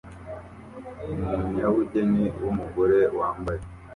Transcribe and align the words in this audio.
Umunyabugeni 1.11 2.23
wumugore 2.41 2.99
wambaye 3.19 3.61